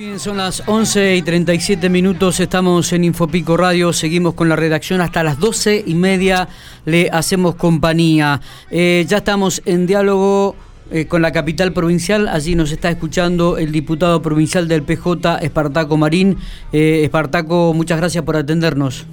[0.00, 5.02] Bien, son las 11 y 37 minutos, estamos en Infopico Radio, seguimos con la redacción
[5.02, 6.48] hasta las 12 y media,
[6.86, 8.40] le hacemos compañía.
[8.70, 10.56] Eh, ya estamos en diálogo
[10.90, 15.98] eh, con la capital provincial, allí nos está escuchando el diputado provincial del PJ, Espartaco
[15.98, 16.38] Marín.
[16.72, 19.04] Eh, Espartaco, muchas gracias por atendernos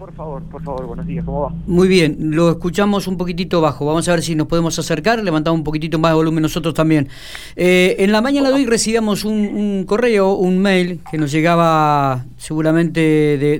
[0.00, 1.54] por favor, por favor, buenos días, ¿cómo va?
[1.66, 5.58] Muy bien, lo escuchamos un poquitito bajo, vamos a ver si nos podemos acercar, levantamos
[5.58, 7.08] un poquitito más de volumen nosotros también.
[7.54, 13.00] Eh, en la mañana de hoy recibíamos un, correo, un mail que nos llegaba seguramente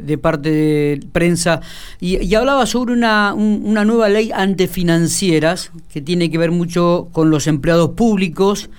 [0.03, 1.61] de, parte de prensa
[2.01, 7.47] y, hablaba sobre una, una nueva ley antefinancieras que tiene que ver mucho con los
[7.49, 8.71] empleados públicos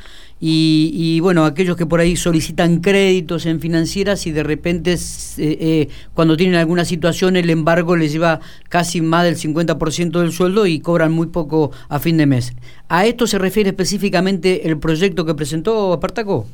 [0.43, 4.97] y, bueno, aquellos que por ahí solicitan créditos en financieras y de repente eh,
[5.37, 10.65] eh, cuando tienen alguna situación el embargo les lleva casi más del 50% del sueldo
[10.65, 12.55] y cobran muy poco a fin de mes.
[12.89, 16.45] ¿A esto se refiere específicamente el proyecto que presentó Apartaco?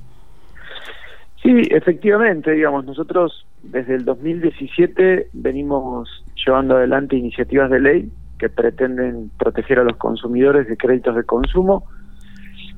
[1.42, 6.10] Sí, efectivamente, digamos, nosotros desde el 2017 venimos
[6.46, 11.86] llevando adelante iniciativas de ley que pretenden proteger a los consumidores de créditos de consumo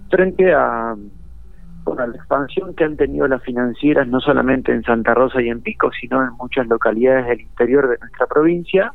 [0.09, 0.95] frente a,
[1.97, 5.89] la expansión que han tenido las financieras, no solamente en Santa Rosa y en Pico,
[5.99, 8.91] sino en muchas localidades del interior de nuestra provincia,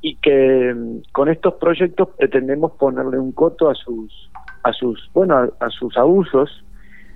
[0.00, 4.30] y que mm, con estos proyectos pretendemos ponerle un coto a sus,
[4.64, 6.64] a sus, bueno, a, sus abusos.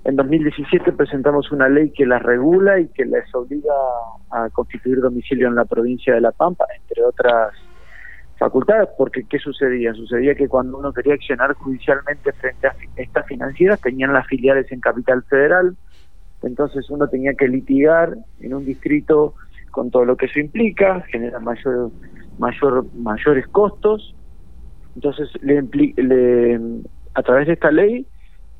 [0.04, 3.74] En 2017 presentamos una ley que las regula y que les obliga
[4.30, 7.52] a constituir domicilio en la provincia de La Pampa, entre otras
[8.38, 9.94] facultades, porque ¿qué sucedía?
[9.94, 14.80] Sucedía que cuando uno quería accionar judicialmente frente a estas financieras, tenían las filiales en
[14.80, 15.76] Capital Federal,
[16.42, 19.34] entonces uno tenía que litigar en un distrito
[19.70, 21.90] con todo lo que eso implica, genera mayor,
[22.38, 24.14] mayor, mayores costos,
[24.94, 25.62] entonces le,
[25.96, 26.60] le,
[27.14, 28.06] a través de esta ley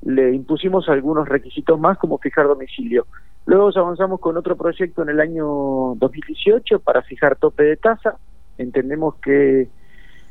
[0.03, 3.07] le impusimos algunos requisitos más como fijar domicilio.
[3.47, 8.17] Luego avanzamos con otro proyecto en el año 2018 para fijar tope de tasa,
[8.59, 9.69] entendemos que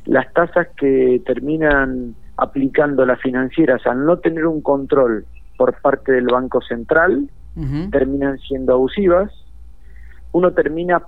[0.05, 5.26] las tasas que terminan aplicando las financieras al no tener un control
[5.58, 7.30] por parte del Banco Central
[7.89, 9.32] terminan siendo abusivas.
[10.33, 11.02] Uno termina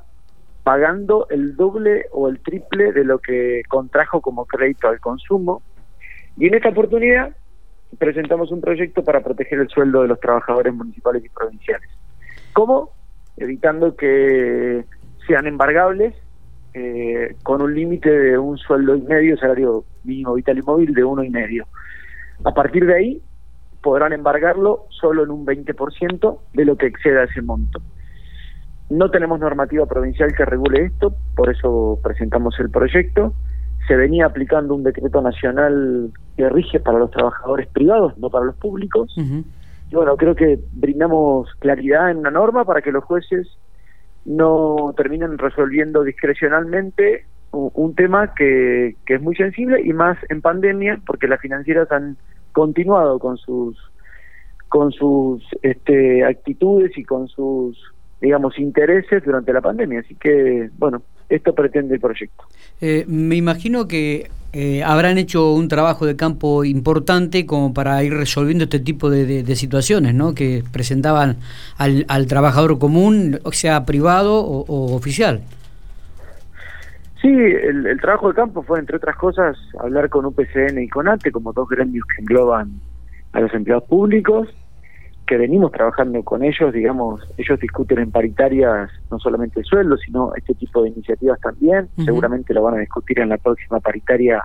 [0.63, 5.61] pagando el doble o el triple de lo que contrajo como crédito al consumo.
[6.37, 7.35] Y en esta oportunidad
[7.97, 11.89] presentamos un proyecto para proteger el sueldo de los trabajadores municipales y provinciales.
[12.53, 12.91] ¿Cómo?
[13.35, 14.85] Evitando que
[15.27, 16.15] sean embargables
[16.73, 21.03] eh, con un límite de un sueldo y medio, salario mínimo vital y móvil de
[21.03, 21.67] uno y medio.
[22.43, 23.21] A partir de ahí
[23.81, 27.81] podrán embargarlo solo en un 20% de lo que exceda ese monto.
[28.89, 33.33] No tenemos normativa provincial que regule esto, por eso presentamos el proyecto.
[33.87, 38.55] Se venía aplicando un decreto nacional que rige para los trabajadores privados, no para los
[38.55, 39.13] públicos.
[39.89, 43.47] Y bueno, creo que brindamos claridad en una norma para que los jueces
[44.27, 50.99] no terminan resolviendo discrecionalmente un, tema que, que, es muy sensible y más en pandemia
[51.05, 52.17] porque las financieras han
[52.51, 53.77] continuado con sus
[54.67, 57.81] con sus este, actitudes y con sus
[58.19, 60.01] digamos intereses durante la pandemia.
[60.01, 62.45] Así que bueno esto pretende el proyecto
[62.81, 68.13] eh, me imagino que eh, habrán hecho un trabajo de campo importante como para ir
[68.13, 70.33] resolviendo este tipo de, situaciones, ¿no?
[70.33, 71.37] Que presentaban
[71.77, 75.41] al, al trabajador común, o sea privado o, oficial.
[77.21, 81.31] Sí, el, trabajo de campo fue, entre otras cosas, hablar con UPCN y con ATE,
[81.31, 82.79] como dos gremios que engloban
[83.33, 84.47] a los empleados públicos,
[85.27, 90.33] que venimos trabajando con ellos, digamos, ellos discuten en paritarias no solamente el sueldo, sino
[90.35, 94.41] este tipo de iniciativas también, seguramente lo van a discutir en la próxima paritaria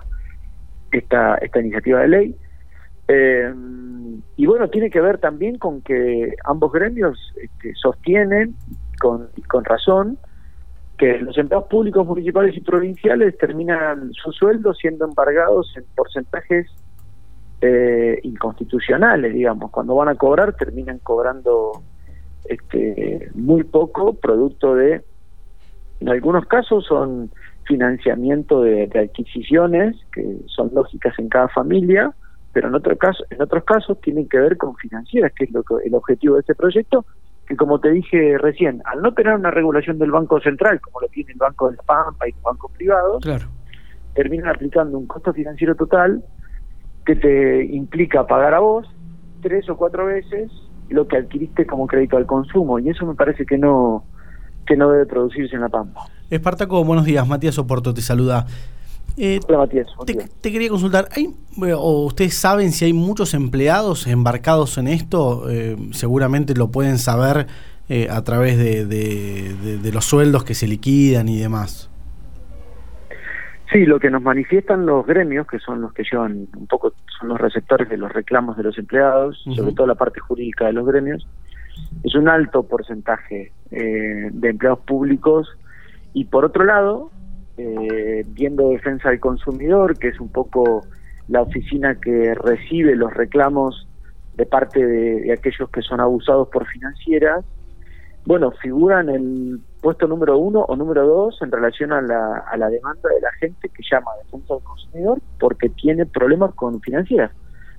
[0.91, 2.35] esta, esta iniciativa de ley.
[3.07, 3.53] Eh,
[4.35, 8.55] y bueno, tiene que ver también con que ambos gremios este, sostienen,
[8.99, 10.17] con, con razón,
[10.97, 16.67] que los empleados públicos municipales y provinciales terminan su sueldo siendo embargados en porcentajes
[17.65, 19.71] eh, inconstitucionales, digamos.
[19.71, 21.81] Cuando van a cobrar, terminan cobrando
[22.43, 25.01] este, muy poco, producto de,
[26.01, 27.31] en algunos casos son
[27.65, 32.13] financiamiento de, adquisiciones que son lógicas en cada familia,
[32.51, 35.63] pero en otro caso, en otros casos tienen que ver con financieras, que es lo
[35.63, 37.05] que, el objetivo de este proyecto,
[37.47, 41.07] que como te dije recién, al no tener una regulación del Banco Central, como lo
[41.07, 43.23] tiene el Banco del Pampa y los bancos privados,
[44.15, 46.21] terminan aplicando un costo financiero total
[47.05, 48.87] que te implica pagar a vos
[49.41, 50.51] tres o cuatro veces
[50.89, 54.03] lo que adquiriste como crédito al consumo y eso me parece que no
[54.65, 56.05] que no debe producirse en la Pampa.
[56.29, 57.27] Espartaco, buenos días.
[57.27, 58.45] Matías Oporto te saluda.
[59.15, 59.39] Eh,
[60.41, 61.35] te, quería consultar, ¿hay,
[61.77, 65.51] o ustedes saben si hay muchos empleados embarcados en esto?
[65.51, 67.45] Eh, seguramente lo pueden saber
[67.89, 71.91] eh, a través de, de, los sueldos que se liquidan y demás.
[73.73, 77.29] Sí, lo que nos manifiestan los gremios, que son los que llevan un poco, son
[77.29, 80.85] los receptores de los reclamos de los empleados, sobre todo la parte jurídica de los
[80.85, 81.27] gremios,
[82.03, 85.49] es un alto porcentaje de empleados públicos.
[86.13, 87.09] Y por otro lado
[87.55, 90.85] eh, viendo defensa del consumidor, que es un poco
[91.27, 93.87] la oficina que recibe los reclamos
[94.35, 97.45] de parte de, aquellos que son abusados por financieras,
[98.25, 102.69] bueno, figuran el puesto número uno o número dos en relación a la, a la
[102.69, 107.31] demanda de la gente que llama a defensa del consumidor porque tiene problemas con financieras.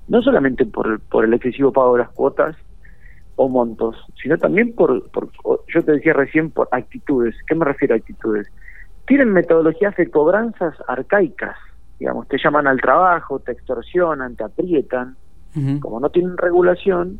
[0.07, 2.55] No solamente por, por el excesivo pago de las cuotas
[3.35, 5.29] o montos, sino también por, por,
[5.67, 7.35] yo te decía recién, por actitudes.
[7.47, 8.47] ¿Qué me refiero a actitudes?
[9.07, 11.55] tienen metodologías de cobranzas arcaicas,
[11.99, 15.15] digamos, te llaman al trabajo, te extorsionan, te aprietan,
[15.79, 17.19] como no tienen regulación,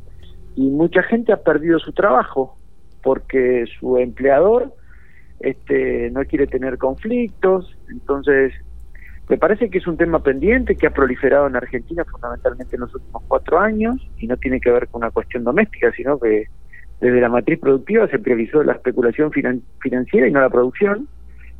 [0.55, 2.57] y mucha gente ha perdido su trabajo
[3.05, 4.73] porque su empleador
[5.39, 8.51] este, no quiere tener conflictos, entonces
[9.29, 12.95] me parece que es un tema pendiente que ha proliferado en Argentina fundamentalmente en los
[12.95, 16.45] últimos cuatro años y no tiene que ver con una cuestión doméstica, sino que
[16.99, 21.07] desde la matriz productiva se priorizó la especulación financiera y no la producción.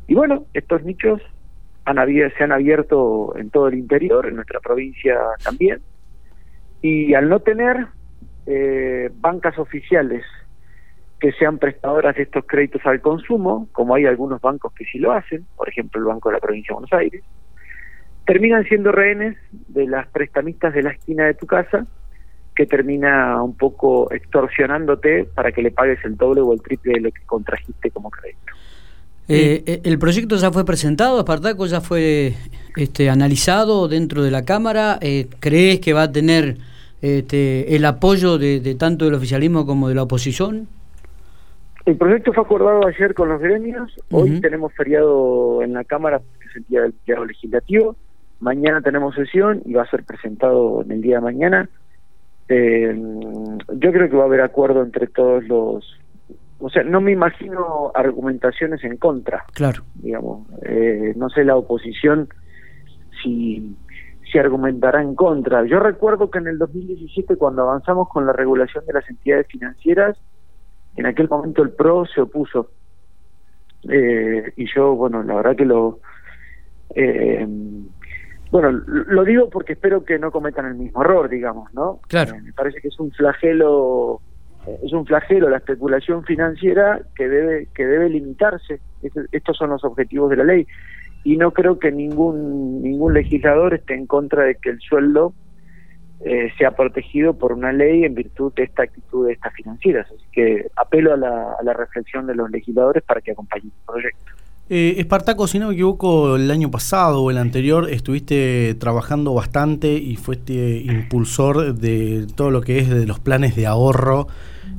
[0.08, 1.22] Y bueno, estos nichos
[1.84, 1.96] han
[2.36, 5.80] se han abierto en todo el interior, en nuestra provincia también,
[6.82, 7.86] y al no tener
[8.46, 10.24] eh, bancas oficiales
[11.20, 15.12] que sean prestadoras de estos créditos al consumo, como hay algunos bancos que sí lo
[15.12, 17.22] hacen, por ejemplo el Banco de la Provincia de Buenos Aires,
[18.26, 19.36] terminan siendo rehenes
[19.68, 21.86] de las prestamistas de la esquina de tu casa,
[22.54, 27.00] que termina un poco extorsionándote para que le pagues el doble o el triple de
[27.00, 28.52] lo que contrajiste como crédito.
[29.28, 31.66] Eh, eh, ¿El proyecto ya fue presentado, Espartaco?
[31.66, 32.34] ¿Ya fue
[32.76, 34.98] este, analizado dentro de la Cámara?
[35.00, 36.58] Eh, ¿Crees que va a tener
[37.02, 40.68] este, el apoyo de, tanto del oficialismo como de la oposición?
[41.86, 43.94] El proyecto fue acordado ayer con los gremios.
[44.10, 47.96] Hoy tenemos feriado en la Cámara, que es el día del feriado legislativo.
[48.40, 51.68] Mañana tenemos sesión y va a ser presentado en el día de mañana.
[52.48, 56.00] yo creo que va a haber acuerdo entre todos los
[56.58, 59.44] o sea, no me imagino argumentaciones en contra.
[59.52, 59.82] Claro.
[59.94, 62.28] Digamos, eh, no sé la oposición
[63.22, 63.76] si,
[64.30, 65.64] si argumentará en contra.
[65.66, 70.16] Yo recuerdo que en el 2017, cuando avanzamos con la regulación de las entidades financieras,
[70.96, 72.70] en aquel momento el PRO se opuso.
[73.88, 76.00] Eh, y yo, bueno, la verdad que lo...
[76.94, 77.46] Eh,
[78.50, 82.00] bueno, lo digo porque espero que no cometan el mismo error, digamos, ¿no?
[82.08, 82.36] Claro.
[82.42, 84.20] me parece que es un flagelo
[84.82, 88.80] es un flagelo la especulación financiera que debe que debe limitarse.
[89.32, 90.66] Estos son los objetivos de la ley
[91.24, 95.34] y no creo que ningún ningún legislador esté en contra de que el sueldo
[96.24, 100.06] eh, sea protegido por una ley en virtud de esta actitud de estas financieras.
[100.06, 103.86] Así que apelo a la, a la reflexión de los legisladores para que acompañen el
[103.86, 104.32] proyecto.
[104.68, 109.92] Eh, Espartaco, si no me equivoco, el año pasado o el anterior estuviste trabajando bastante
[109.92, 114.26] y fuiste impulsor de todo lo que es de los planes de ahorro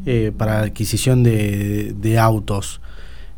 [0.05, 2.81] eh, para adquisición de, autos.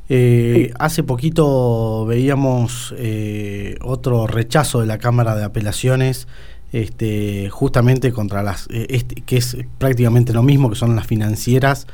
[0.08, 6.28] Eh, hace poquito veíamos eh, otro rechazo de la Cámara de Apelaciones
[6.72, 11.88] este, justamente contra las, este, que es prácticamente lo mismo que son las financieras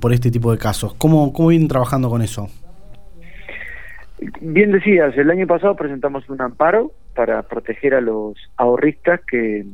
[0.00, 0.94] por este tipo de casos.
[0.94, 2.48] ¿Cómo, ¿Cómo vienen trabajando con eso?
[4.40, 9.64] Bien decías, el año pasado presentamos un amparo para proteger a los ahorristas que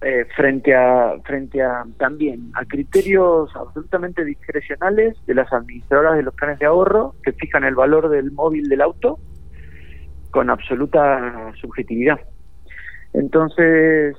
[0.00, 6.34] eh, frente a frente a también a criterios absolutamente discrecionales de las administradoras de los
[6.34, 9.18] planes de ahorro que fijan el valor del móvil del auto
[10.30, 12.18] con absoluta subjetividad.
[13.12, 14.16] Entonces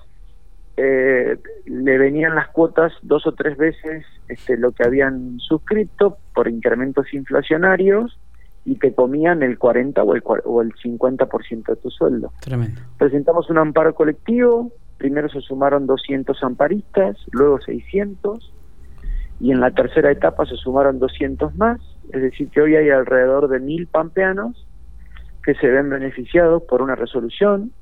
[0.77, 6.47] eh, le venían las cuotas dos o tres veces este, lo que habían suscrito por
[6.47, 8.17] incrementos inflacionarios
[8.65, 12.31] y te comían el 40 o el, o el 50% de tu sueldo.
[12.39, 12.81] Tremendo.
[12.97, 18.53] Presentamos un amparo colectivo, primero se sumaron 200 amparistas, luego 600,
[19.39, 21.81] y en la tercera etapa se sumaron 200 más,
[22.13, 24.65] es decir, que hoy hay alrededor de mil pampeanos
[25.43, 27.73] que se ven beneficiados por una resolución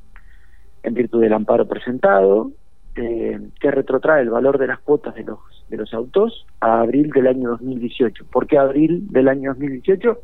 [0.83, 2.51] en virtud del amparo presentado,
[2.95, 7.09] eh, que retrotrae el valor de las cuotas de los, de los autos a abril
[7.11, 8.25] del año 2018.
[8.25, 10.17] ¿Por qué abril del año 2018?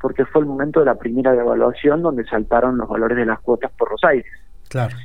[0.00, 3.70] Porque fue el momento de la primera devaluación donde saltaron los valores de las cuotas
[3.72, 4.32] por los aires.
[4.68, 4.96] Claro.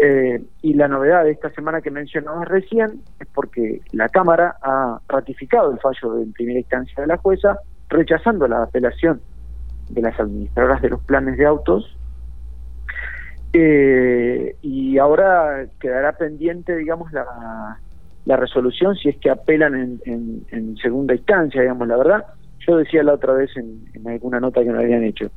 [0.00, 5.00] Eh, y la novedad de esta semana que mencionamos recién es porque la Cámara ha
[5.08, 7.58] ratificado el fallo en primera instancia de la jueza,
[7.88, 9.20] rechazando la apelación
[9.88, 11.97] de las administradoras de los planes de autos.
[13.52, 17.78] Eh, y ahora quedará pendiente, digamos, la,
[18.28, 22.26] la resolución si es que apelan en, en, segunda instancia, digamos, la verdad.
[22.66, 25.30] Yo decía la otra vez en, alguna nota que me habían hecho,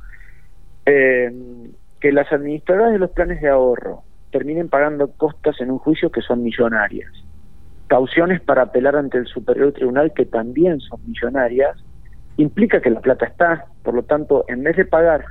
[0.84, 1.32] eh,
[2.00, 6.20] que las administradoras de los planes de ahorro terminen pagando costas en un juicio que
[6.20, 7.10] son millonarias,
[7.86, 11.82] cauciones para apelar ante el Superior Tribunal que también son millonarias,
[12.36, 15.24] implica que la plata está, por lo tanto, en vez de pagar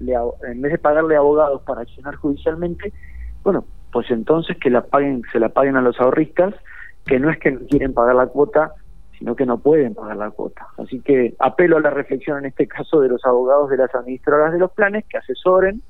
[0.00, 2.92] en vez de pagarle abogados para accionar judicialmente,
[3.42, 6.54] bueno, pues entonces que la paguen, se la paguen a los ahorristas,
[7.06, 8.74] que no es que no quieren pagar la cuota,
[9.18, 10.68] sino que no pueden pagar la cuota.
[10.78, 14.52] Así que apelo a la reflexión en este caso de los abogados de las administradoras
[14.52, 15.82] de los planes que asesoren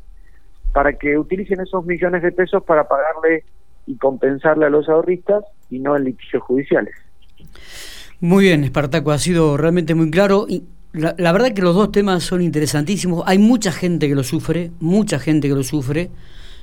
[0.73, 3.45] para que utilicen esos millones de pesos para pagarle
[3.87, 6.95] y compensarle a los ahorristas y no en litigios judiciales.
[8.21, 10.47] Muy bien, Espartaco, ha sido realmente muy claro.
[10.93, 13.23] La, la, verdad que los dos temas son interesantísimos.
[13.27, 16.11] Hay mucha gente que lo sufre, mucha gente que lo sufre.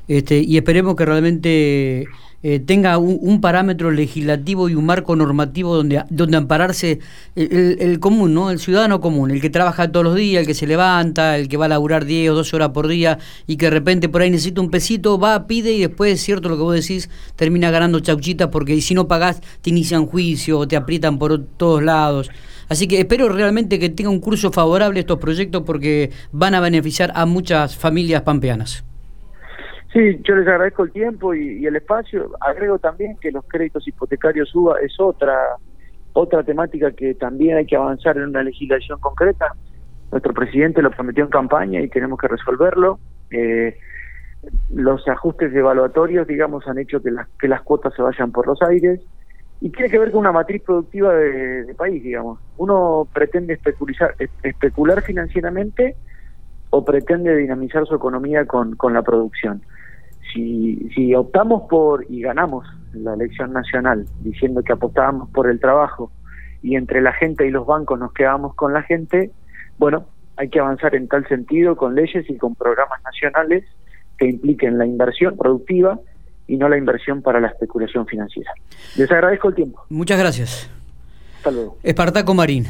[0.07, 2.05] Este, y esperemos que realmente
[2.47, 6.99] eh, tenga un, parámetro legislativo y un marco normativo donde, donde ampararse
[7.35, 8.51] el, común, ¿no?
[8.51, 11.57] el ciudadano común, el que trabaja todos los días, el que se levanta, el que
[11.57, 13.17] va a laburar 10 o 12 horas por día
[13.47, 16.47] y que de repente por ahí necesita un pesito, va, pide y después, es cierto
[16.47, 20.67] lo que vos decís, termina ganando chauchitas porque si no pagás te inician juicio o
[20.67, 22.29] te aprietan por todos lados.
[22.69, 27.11] Así que espero realmente que tenga un curso favorable estos proyectos porque van a beneficiar
[27.15, 28.83] a muchas familias pampeanas.
[29.93, 32.31] Sí, yo les agradezco el tiempo y, el espacio.
[32.41, 35.33] Agrego también que los créditos hipotecarios UBA es otra
[36.11, 39.53] otra temática que también hay que avanzar en una legislación concreta.
[40.11, 42.99] Nuestro presidente lo prometió en campaña y tenemos que resolverlo.
[43.31, 43.77] Eh,
[44.73, 48.61] los ajustes evaluatorios, digamos, han hecho que las, que las cuotas se vayan por los
[48.61, 49.01] aires
[49.61, 52.39] y tiene que ver con una matriz productiva de, país, digamos.
[52.57, 55.95] Uno pretende especular, especular financieramente
[56.69, 59.61] o pretende dinamizar su economía con, con la producción
[60.33, 66.11] si, si optamos por y ganamos la elección nacional diciendo que apostábamos por el trabajo
[66.61, 69.31] y entre la gente y los bancos nos quedábamos con la gente,
[69.77, 70.05] bueno,
[70.37, 73.63] hay que avanzar en tal sentido con leyes y con programas nacionales
[74.17, 75.99] que impliquen la inversión productiva
[76.47, 78.51] y no la inversión para la especulación financiera.
[78.95, 79.85] Les agradezco el tiempo.
[79.89, 80.69] Muchas gracias.
[81.37, 81.77] Hasta luego.
[81.83, 82.65] Espartaco Marín.